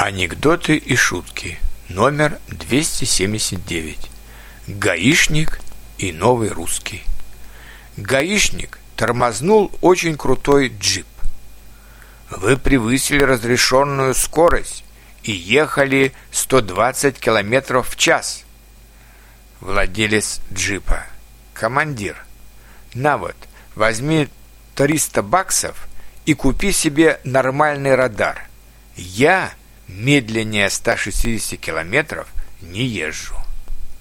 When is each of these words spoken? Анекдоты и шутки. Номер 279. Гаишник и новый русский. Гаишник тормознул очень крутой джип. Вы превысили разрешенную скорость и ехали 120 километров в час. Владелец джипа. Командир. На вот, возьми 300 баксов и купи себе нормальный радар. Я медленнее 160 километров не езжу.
Анекдоты 0.00 0.76
и 0.76 0.94
шутки. 0.94 1.58
Номер 1.88 2.38
279. 2.46 3.98
Гаишник 4.68 5.58
и 5.98 6.12
новый 6.12 6.50
русский. 6.50 7.02
Гаишник 7.96 8.78
тормознул 8.94 9.72
очень 9.80 10.16
крутой 10.16 10.68
джип. 10.68 11.08
Вы 12.30 12.56
превысили 12.56 13.24
разрешенную 13.24 14.14
скорость 14.14 14.84
и 15.24 15.32
ехали 15.32 16.12
120 16.30 17.18
километров 17.18 17.88
в 17.88 17.96
час. 17.96 18.44
Владелец 19.60 20.40
джипа. 20.52 21.06
Командир. 21.54 22.24
На 22.94 23.18
вот, 23.18 23.34
возьми 23.74 24.28
300 24.76 25.22
баксов 25.24 25.88
и 26.24 26.34
купи 26.34 26.70
себе 26.70 27.20
нормальный 27.24 27.96
радар. 27.96 28.48
Я 28.94 29.57
медленнее 29.88 30.70
160 30.70 31.58
километров 31.58 32.28
не 32.60 32.84
езжу. 32.84 33.34